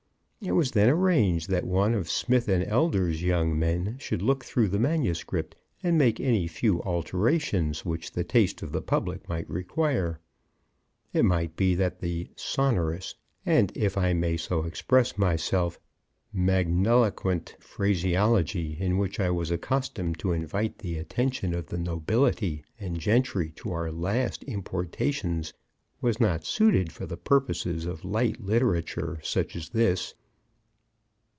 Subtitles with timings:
[0.43, 4.69] It was then arranged that one of Smith and Elder's young men should look through
[4.69, 10.19] the manuscript, and make any few alterations which the taste of the public might require.
[11.13, 13.13] It might be that the sonorous,
[13.45, 15.79] and, if I may so express myself,
[16.33, 22.97] magniloquent phraseology in which I was accustomed to invite the attention of the nobility and
[22.99, 25.53] gentry to our last importations
[26.01, 30.15] was not suited for the purposes of light literature, such as this.